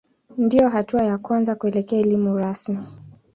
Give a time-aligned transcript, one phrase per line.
[0.37, 2.79] Ndiyo hatua ya kwanza kuelekea elimu rasmi.